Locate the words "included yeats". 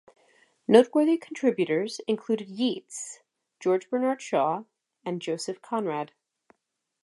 2.07-3.19